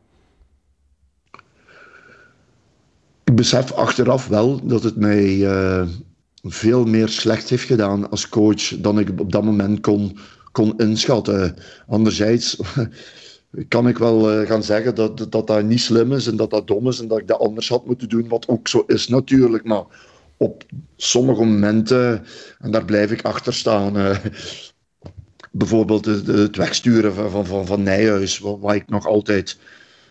[3.23, 5.87] Ik besef achteraf wel dat het mij uh,
[6.43, 10.17] veel meer slecht heeft gedaan als coach dan ik op dat moment kon,
[10.51, 11.55] kon inschatten.
[11.87, 12.59] Anderzijds
[13.67, 16.87] kan ik wel gaan zeggen dat, dat dat niet slim is en dat dat dom
[16.87, 19.63] is en dat ik dat anders had moeten doen, wat ook zo is natuurlijk.
[19.63, 19.83] Maar
[20.37, 20.63] op
[20.95, 22.25] sommige momenten,
[22.59, 24.17] en daar blijf ik achter staan, uh,
[25.51, 29.57] bijvoorbeeld het wegsturen van, van, van, van Nijhuis, wat, wat, ik nog altijd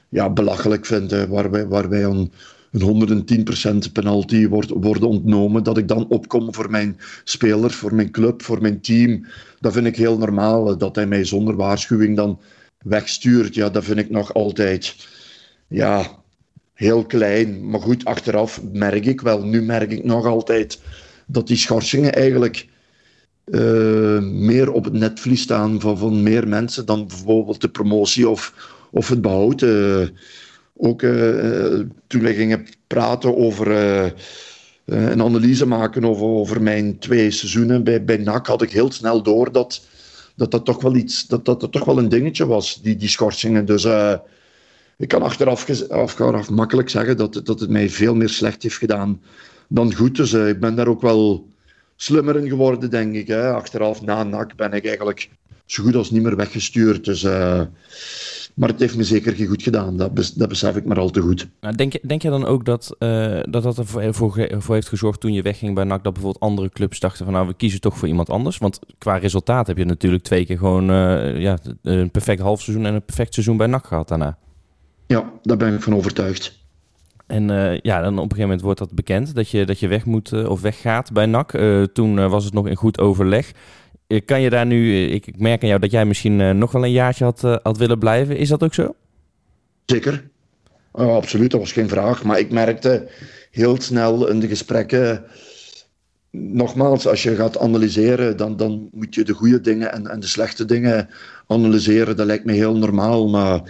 [0.09, 2.33] ja, belachelijk vind, uh, waar, wij, een,
[2.71, 8.11] een 110% penalty wordt, worden ontnomen, dat ik dan opkom voor mijn spelers, voor mijn
[8.11, 9.27] club, voor mijn team.
[9.61, 12.41] Dat vind ik heel normaal, dat hij mij zonder waarschuwing dan
[12.79, 13.55] wegstuurt.
[13.55, 14.97] Ja, dat vind ik nog altijd...
[15.69, 16.25] Ja,
[16.77, 17.69] heel klein.
[17.69, 20.81] Maar goed, achteraf merk ik wel, nu merk ik nog altijd
[21.27, 22.69] dat die schorsingen eigenlijk
[23.47, 28.55] uh, meer op het netvlies staan van, van meer mensen dan bijvoorbeeld de promotie of,
[28.91, 29.63] of het behoud.
[29.63, 30.07] Uh,
[30.77, 33.71] ook uh, toen we gingen praten over
[34.85, 39.23] een analyse maken over, over mijn twee seizoenen bij, bij NAC, had ik heel snel
[39.23, 39.81] door dat
[40.35, 43.09] dat, dat toch wel iets, dat, dat, dat toch wel een dingetje was, die, die
[43.09, 43.65] schorsingen.
[43.65, 43.87] Dus
[44.97, 49.21] ik kan achteraf, makkelijk zeggen dat, dat het mij veel meer slecht heeft gedaan
[49.69, 50.17] dan goed.
[50.17, 51.49] Dus uh, ik ben daar ook wel
[51.97, 53.27] slimmer in geworden, denk ik.
[53.27, 53.53] Hè.
[53.53, 55.31] Achteraf, na NAC, ben ik eigenlijk
[55.67, 57.05] zo goed als niet meer weggestuurd.
[57.05, 57.61] Dus, uh,
[58.55, 59.97] maar het heeft me zeker geen goed gedaan.
[59.97, 61.49] Dat, dat besef ik maar al te goed.
[61.77, 65.33] Denk, denk je dan ook dat, uh, dat dat ervoor voor, voor heeft gezorgd toen
[65.33, 66.05] je wegging bij NAC...
[66.05, 67.35] dat bijvoorbeeld andere clubs dachten van...
[67.35, 68.59] nou, we kiezen toch voor iemand anders?
[68.59, 70.85] Want qua resultaat heb je natuurlijk twee keer gewoon...
[71.41, 74.39] ja, een perfect halfseizoen en een perfect seizoen bij NAC gehad daarna.
[75.07, 76.59] Ja, daar ben ik van overtuigd.
[77.27, 79.89] En uh, ja, dan op een gegeven moment wordt dat bekend dat je, dat je
[79.89, 81.53] weg moet uh, of weggaat bij NAC.
[81.53, 83.53] Uh, toen was het nog in goed overleg.
[84.25, 86.93] kan je daar nu, ik, ik, merk aan jou dat jij misschien nog wel een
[86.93, 88.37] jaartje had, had willen blijven.
[88.37, 88.95] Is dat ook zo?
[89.85, 90.29] Zeker.
[90.93, 92.25] Absoluut, dat was geen vraag.
[92.25, 93.09] Maar ik merkte
[93.51, 95.25] heel snel in de gesprekken.
[96.31, 100.27] Nogmaals, als je gaat analyseren, dan, dan moet je de goede dingen en, en de
[100.27, 101.09] slechte dingen
[101.47, 102.17] analyseren.
[102.17, 103.29] Dat lijkt me heel normaal.
[103.29, 103.63] Maar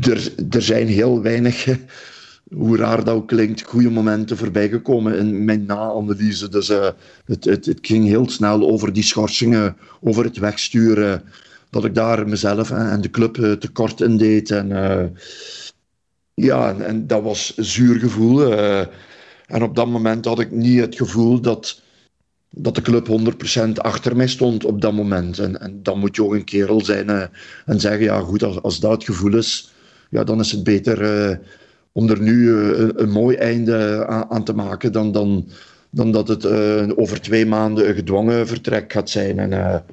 [0.00, 1.66] er, zijn heel weinig,
[2.54, 6.48] hoe raar dat ook klinkt, goede momenten voorbij gekomen in mijn na-analyse.
[6.48, 6.88] Dus uh,
[7.24, 11.22] het, het, het, ging heel snel over die schorsingen, over het wegsturen.
[11.70, 14.50] Dat ik daar mezelf en de club uh, tekort in deed.
[14.50, 15.04] En, uh,
[16.34, 18.54] ja, en, dat was zuur gevoel.
[19.46, 21.82] en op dat moment had ik niet het gevoel dat
[22.50, 23.08] dat de club
[23.68, 25.38] 100% achter mij stond op dat moment.
[25.38, 27.22] En, en dan moet je ook een kerel zijn uh,
[27.66, 29.72] en zeggen, ja goed, als, als dat het gevoel is,
[30.10, 31.36] ja, dan is het beter uh,
[31.92, 35.48] om er nu uh, een, mooi einde aan, aan, te maken dan, dan,
[35.90, 36.46] dan dat het
[36.96, 39.38] over twee maanden een gedwongen vertrek gaat zijn.
[39.38, 39.84] En,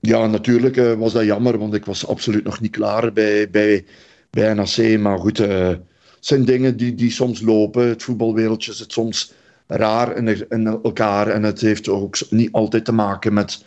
[0.00, 3.84] ja, natuurlijk was dat jammer, want ik was absoluut nog niet klaar bij, bij,
[4.30, 4.98] bij NAC.
[4.98, 5.80] Maar goed, het
[6.20, 7.88] zijn dingen die, die soms lopen.
[7.88, 9.32] Het voetbalwereldje zit soms
[9.68, 11.28] raar in, in, elkaar.
[11.28, 13.64] En het heeft ook niet altijd te maken met,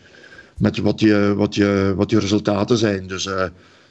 [0.58, 3.08] met wat, je, wat, je, wat je resultaten zijn.
[3.08, 3.42] Dus uh,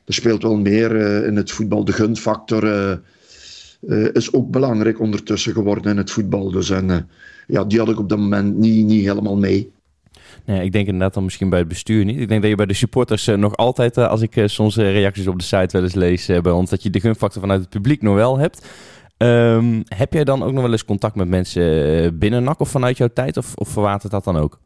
[0.04, 1.84] er speelt wel meer uh, in het voetbal.
[1.84, 6.50] De gunfactor uh, is ook belangrijk ondertussen geworden in het voetbal.
[6.50, 7.08] Dus en,
[7.46, 9.72] ja, die had ik op dat moment niet, niet helemaal mee.
[10.44, 12.20] Nee, ik denk inderdaad dan misschien bij het bestuur niet.
[12.20, 15.44] Ik denk dat je bij de supporters nog altijd, als ik soms reacties op de
[15.44, 18.38] site wel eens lees bij ons, dat je de gunfactor vanuit het publiek nog wel
[18.38, 18.66] hebt.
[19.22, 22.68] Um, heb jij dan ook nog wel eens contact met mensen eh, binnen NAC of
[22.68, 23.36] vanuit jouw tijd?
[23.36, 24.58] Of, of verwatert dat dan ook?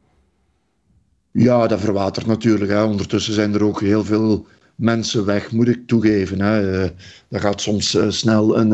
[1.30, 2.70] Ja, dat verwatert natuurlijk.
[2.70, 2.84] Hè.
[2.84, 6.40] Ondertussen zijn er ook heel veel mensen weg, moet ik toegeven.
[6.40, 6.80] Hè.
[7.28, 8.70] Dat gaat soms uh, snel een,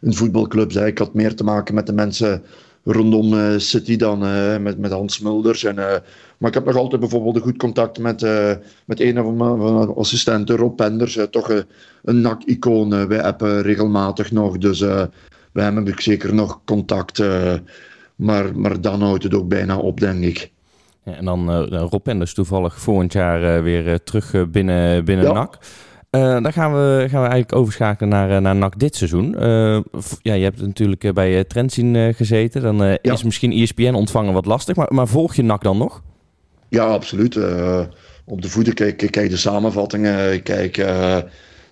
[0.00, 0.72] een voetbalclub.
[0.72, 0.86] Hè.
[0.86, 2.42] Ik had meer te maken met de mensen
[2.84, 4.18] rondom City dan
[4.62, 5.64] met, met Hans Mulders.
[5.64, 5.74] En,
[6.38, 8.20] maar ik heb nog altijd bijvoorbeeld een goed contact met,
[8.84, 11.18] met een van mijn, van mijn assistenten, Rob Penders.
[11.30, 11.64] toch
[12.02, 13.08] een NAC-icoon.
[13.08, 17.22] wij appen regelmatig nog, dus wij hebben zeker nog contact.
[18.16, 20.52] maar, maar dan houdt het ook bijna op, denk ik.
[21.04, 25.26] Ja, en dan uh, Rob Penders toevallig volgend jaar uh, weer uh, terug binnen, binnen
[25.26, 25.32] ja.
[25.32, 25.58] NAC.
[26.20, 29.36] Dan gaan we, gaan we eigenlijk overschakelen naar, naar NAC dit seizoen.
[30.22, 32.62] ja, je hebt natuurlijk bij Trendzien gezeten.
[32.62, 33.12] Dan ja.
[33.12, 34.76] is misschien ESPN ontvangen wat lastig.
[34.76, 36.02] Maar, maar volg je NAC dan nog?
[36.68, 37.36] Ja, absoluut.
[38.24, 38.74] op de voeten.
[38.74, 40.80] Kijk, ik kijk de samenvattingen, ik kijk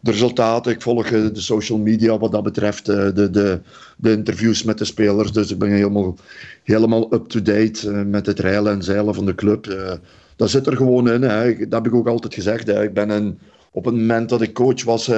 [0.03, 0.73] de resultaten.
[0.73, 3.61] Ik volg de social media wat dat betreft, de, de,
[3.97, 5.33] de interviews met de spelers.
[5.33, 6.17] Dus ik ben helemaal,
[6.65, 9.77] helemaal up-to-date met het rijlen en zeilen van de club.
[10.37, 11.23] dat zit er gewoon in.
[11.23, 11.57] Hè.
[11.57, 12.67] Dat heb ik ook altijd gezegd.
[12.67, 12.83] Hè.
[12.83, 13.39] Ik ben een,
[13.73, 15.11] op het moment dat ik coach was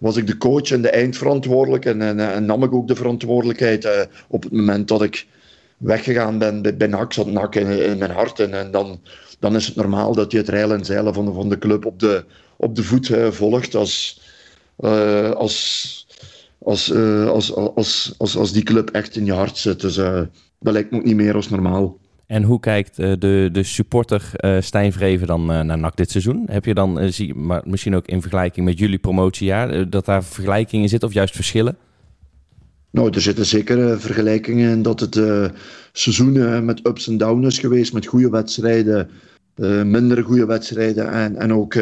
[0.00, 3.84] was ik de coach en de eindverantwoordelijk en, en, en nam ik ook de verantwoordelijkheid
[3.84, 5.26] uh, op het moment dat ik
[5.76, 9.00] weggegaan ben bij, bij NAC, zat in, mijn hart en, en, dan,
[9.38, 11.86] dan is het normaal dat je het rijlen en zeilen van de, van de club
[11.86, 12.24] op de,
[12.56, 14.20] op de voet volgt als,
[14.76, 16.06] als,
[16.58, 16.92] als,
[17.26, 19.80] als, als, als, als die club echt in je hart zit.
[19.80, 21.98] Dus dat lijkt me ook niet meer als normaal.
[22.30, 26.10] En hoe kijkt uh, de, de supporter uh, Stijn Vreven dan uh, naar NAC dit
[26.10, 26.46] seizoen?
[26.50, 30.88] Heb je dan, zie, maar misschien ook in vergelijking met jullie promotiejaar, dat daar vergelijkingen
[30.88, 31.76] zitten of juist verschillen?
[32.90, 35.20] Nou, er zitten zeker vergelijkingen in dat het
[35.92, 39.10] seizoen met ups en downs is geweest, met goede wedstrijden,
[39.84, 41.74] minder goede wedstrijden en, en ook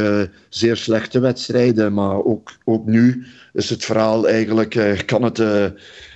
[0.48, 1.92] zeer slechte wedstrijden.
[1.92, 5.42] Maar ook, ook nu is het verhaal eigenlijk, kan het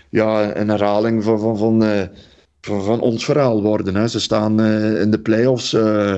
[0.09, 2.09] ja, een herhaling van, van, van
[2.67, 3.95] van, ons verhaal worden.
[3.95, 4.09] Hè.
[4.09, 6.15] Ze staan uh, in de play-offs, uh,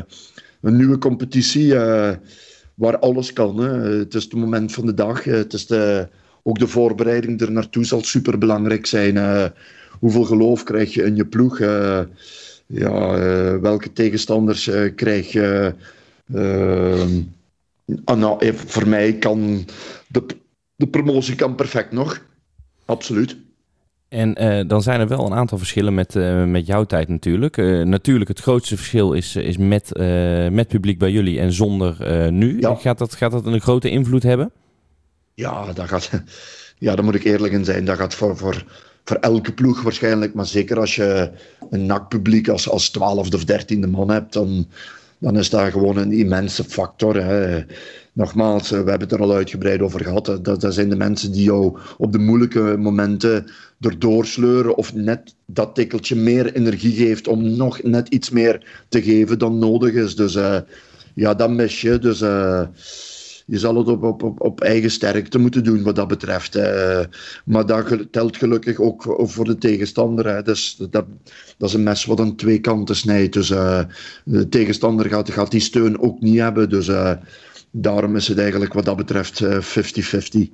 [0.60, 2.10] een nieuwe competitie uh,
[2.74, 3.58] waar alles kan.
[3.58, 3.68] Hè.
[3.98, 5.24] Het is het moment van de dag.
[5.24, 6.08] het is de,
[6.42, 9.52] ook de voorbereiding er naartoe zal super belangrijk zijn.
[10.00, 11.58] hoeveel geloof krijg je in je ploeg?
[12.66, 13.18] ja,
[13.60, 15.74] welke tegenstanders krijg je?
[18.04, 19.64] Ah, nou, voor mij kan
[20.08, 20.26] de,
[20.76, 22.22] de promotie kan perfect nog.
[22.84, 23.36] Absoluut.
[24.08, 27.56] En uh, dan zijn er wel een aantal verschillen met, uh, met jouw tijd natuurlijk.
[27.56, 29.90] Uh, natuurlijk, het grootste verschil is, is met,
[30.50, 31.96] met publiek bij jullie en zonder
[32.32, 32.60] nu.
[32.60, 32.74] Ja.
[32.74, 34.52] Gaat, dat, gaat dat een grote invloed hebben?
[35.34, 36.10] Ja, dat gaat,
[36.78, 37.84] ja, daar moet ik eerlijk in zijn.
[37.84, 38.64] Dat gaat voor, voor,
[39.04, 40.34] voor elke ploeg waarschijnlijk.
[40.34, 41.30] Maar zeker als je
[41.70, 44.68] een NAC-publiek als, als twaalfde of dertiende man hebt, dan,
[45.18, 47.16] dan is dat gewoon een immense factor.
[47.16, 47.64] Hè
[48.14, 50.26] nogmaals, we hebben het er al uitgebreid over gehad.
[50.26, 53.50] Dat, dat zijn de mensen die jou op de moeilijke momenten
[53.80, 59.02] erdoor sleuren of net dat tikkeltje meer energie geeft om nog net iets meer te
[59.02, 60.16] geven dan nodig is.
[60.16, 60.58] Dus uh,
[61.14, 61.98] ja, dat mis je.
[61.98, 62.62] Dus uh,
[63.46, 66.54] je zal het op, op, op, eigen sterkte moeten doen wat dat betreft.
[67.44, 70.26] Maar dat telt gelukkig ook voor de tegenstander.
[70.28, 70.42] Hè.
[70.42, 71.06] Dus dat,
[71.58, 73.32] dat is een mes wat aan twee kanten snijdt.
[73.32, 73.48] Dus
[74.24, 76.70] de tegenstander gaat, gaat die steun ook niet hebben.
[76.70, 76.90] Dus
[77.76, 79.46] daarom is het eigenlijk wat dat betreft 50-50.
[79.46, 80.46] Eh,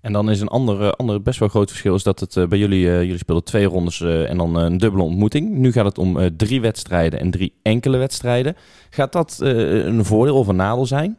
[0.00, 2.58] en dan is een andere, andere best wel groot verschil is dat het eh, bij
[2.58, 5.50] jullie, uh, jullie spelen twee rondes en dan een dubbele ontmoeting.
[5.50, 8.56] Nu gaat het om drie wedstrijden en drie enkele wedstrijden.
[8.90, 11.16] Gaat dat een voordeel of een nadeel zijn?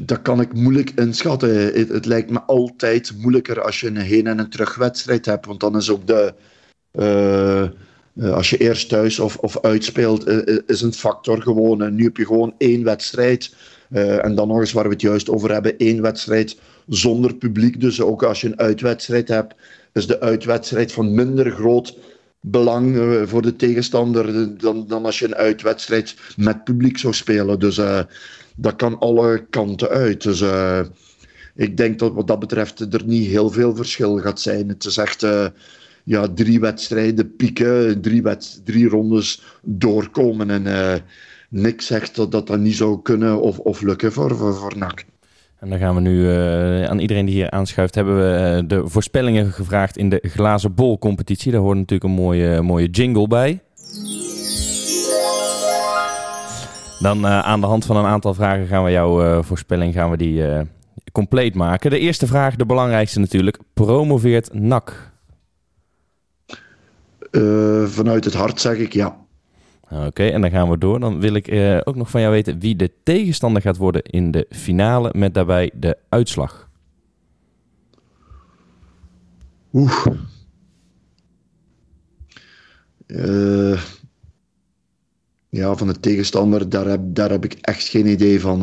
[0.00, 1.54] dat kan ik moeilijk inschatten.
[1.54, 5.46] Het, het, lijkt me altijd moeilijker als je een heen- en een terugwedstrijd hebt.
[5.46, 6.34] Want dan is ook de,
[8.14, 11.94] uh, als je eerst thuis of, of uitspeelt, uh, is een factor gewoon.
[11.94, 13.54] nu heb je gewoon één wedstrijd.
[13.90, 16.56] En dan nog eens waar we het juist over hebben, één wedstrijd
[16.88, 17.80] zonder publiek.
[17.80, 19.54] Dus ook als je een uitwedstrijd hebt,
[19.92, 21.96] is de uitwedstrijd van minder groot
[22.40, 22.96] belang
[23.28, 27.58] voor de tegenstander dan, dan als je een uitwedstrijd met publiek zou spelen.
[27.58, 27.80] Dus
[28.56, 30.22] dat kan alle kanten uit.
[30.22, 30.44] Dus
[31.54, 34.68] ik denk dat wat dat betreft er niet heel veel verschil gaat zijn.
[34.68, 35.26] Het is echt
[36.10, 38.22] ja, drie wedstrijden pieken, drie,
[38.64, 40.50] drie rondes doorkomen.
[40.50, 40.94] En uh,
[41.48, 45.04] niks zegt dat, dat niet zou kunnen of, of lukken voor, voor, NAC.
[45.58, 48.88] En dan gaan we nu uh, aan iedereen die hier aanschuift, hebben we uh, de
[48.88, 51.52] voorspellingen gevraagd in de glazen bol competitie.
[51.52, 53.60] Daar hoort natuurlijk een mooie, mooie jingle bij.
[56.98, 60.42] Dan aan de hand van een aantal vragen gaan we jouw voorspelling gaan we die,
[61.12, 61.90] compleet maken.
[61.90, 63.58] De eerste vraag, de belangrijkste natuurlijk.
[63.74, 65.09] Promoveert NAC?
[67.30, 69.16] Uh, vanuit het hart zeg ik ja.
[69.90, 71.00] Oké, en dan gaan we door.
[71.00, 74.30] Dan wil ik uh, ook nog van jou weten wie de tegenstander gaat worden in
[74.30, 76.68] de finale met daarbij de uitslag.
[79.72, 80.06] Oeh.
[83.06, 83.82] Uh,
[85.48, 88.60] ja, van de tegenstander, daar heb, daar heb ik echt geen idee van.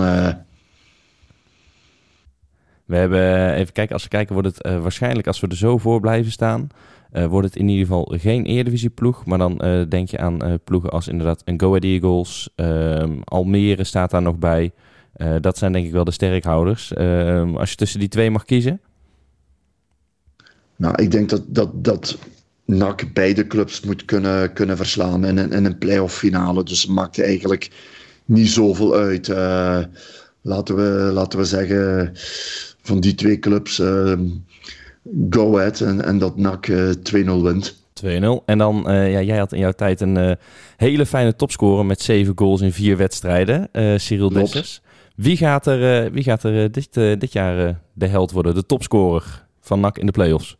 [2.86, 6.00] We hebben, even kijken, als we kijken, wordt het waarschijnlijk als we er zo voor
[6.00, 6.68] blijven staan,
[7.14, 9.26] uh, wordt het in ieder geval geen Eredivisie-ploeg.
[9.26, 12.50] Maar dan uh, denk je aan uh, ploegen als inderdaad een Go Ahead Eagles.
[12.56, 14.72] Ehm, Almere staat daar nog bij.
[15.42, 16.94] dat zijn denk ik wel de sterkhouders.
[16.94, 18.82] Ehm, als je tussen die twee mag kiezen.
[20.76, 22.18] Nou, ik denk dat, dat, dat
[22.66, 26.64] NAC beide clubs moet kunnen, kunnen verslaan in, in een play-off finale.
[26.64, 27.72] Dus het maakt eigenlijk
[28.26, 29.28] niet zoveel uit.
[30.42, 32.12] laten, we, laten we zeggen,
[32.82, 33.82] van die twee clubs...
[35.30, 36.74] Go Ahead en, en dat NAC 2-0
[37.42, 37.86] wint.
[38.04, 38.06] 2-0.
[38.46, 40.38] En dan, ja, jij had in jouw tijd een
[40.78, 44.82] hele fijne topscorer met zeven goals in vier wedstrijden, Cyril Dessers.
[45.16, 49.80] Wie gaat er, wie gaat er dit, dit jaar de held worden, de topscorer van
[49.80, 50.58] NAC in de playoffs?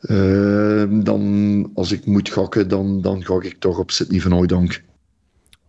[0.00, 4.82] Ehm, dan, als ik moet gokken, dan, dan gok ik toch op Sydney van Hooydonk.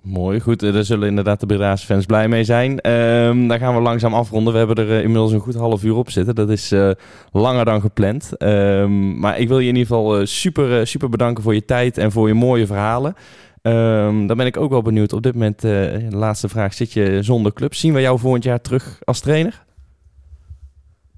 [0.01, 0.59] Mooi, goed.
[0.59, 2.71] Daar zullen inderdaad de Breda's fans blij mee zijn.
[2.71, 4.53] Um, daar gaan we langzaam afronden.
[4.53, 6.35] We hebben er uh, inmiddels een goed half uur op zitten.
[6.35, 6.91] Dat is uh,
[7.31, 8.31] langer dan gepland.
[8.37, 12.11] Um, maar ik wil je in ieder geval super, super bedanken voor je tijd en
[12.11, 13.15] voor je mooie verhalen.
[13.61, 15.13] Um, dan ben ik ook wel benieuwd.
[15.13, 17.73] Op dit moment, de laatste vraag, zit je zonder club?
[17.73, 19.63] Zien we jou volgend jaar terug als trainer?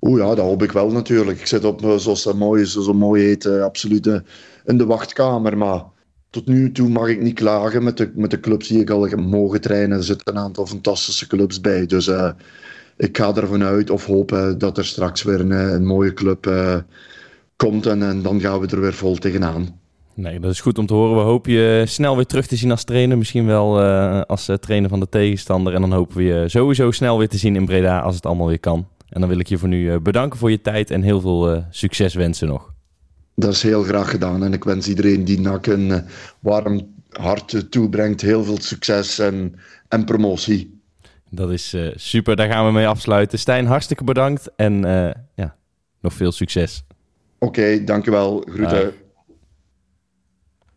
[0.01, 1.39] Oeh ja, dat hoop ik wel natuurlijk.
[1.39, 4.21] Ik zit op, zoals dat mooi is, zo mooi heet, absoluut
[4.65, 5.57] in de wachtkamer.
[5.57, 5.83] Maar
[6.33, 9.07] tot nu toe mag ik niet klagen met de, met de clubs die ik al
[9.07, 9.97] heb mogen trainen.
[9.97, 11.85] Er zitten een aantal fantastische clubs bij.
[11.85, 12.29] Dus uh,
[12.97, 16.47] ik ga ervan uit of hopen dat er straks weer een, eh, een mooie club
[16.47, 16.75] uh,
[17.55, 17.85] komt.
[17.85, 19.79] En, en, dan gaan we er weer vol tegenaan.
[20.15, 21.15] Nee, dat is goed om te horen.
[21.15, 23.17] We hopen je snel weer terug te zien als trainer.
[23.17, 23.81] Misschien wel
[24.25, 25.73] als trainer van de tegenstander.
[25.73, 28.47] En dan hopen we je sowieso snel weer te zien in Breda als het allemaal
[28.47, 28.87] weer kan.
[29.09, 32.13] En dan wil ik je voor nu bedanken voor je tijd en heel veel succes
[32.13, 32.73] wensen nog.
[33.35, 34.43] Dat is heel graag gedaan.
[34.43, 35.97] En ik wens iedereen die NAC een uh,
[36.39, 39.55] warm hart toebrengt heel veel succes en,
[39.87, 40.81] en promotie.
[41.29, 43.39] Dat is uh, super, daar gaan we mee afsluiten.
[43.39, 45.55] Stijn, hartstikke bedankt en uh, ja,
[46.01, 46.83] nog veel succes.
[47.39, 48.45] Oké, okay, dankjewel.
[48.49, 48.93] Groeten.